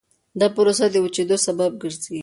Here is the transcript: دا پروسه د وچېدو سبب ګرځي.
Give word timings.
دا 0.39 0.47
پروسه 0.55 0.85
د 0.89 0.95
وچېدو 1.05 1.37
سبب 1.47 1.71
ګرځي. 1.81 2.17